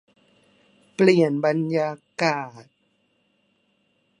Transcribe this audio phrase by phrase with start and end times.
[0.95, 1.89] เปลี่ยนบรรยา
[2.21, 2.65] กาศ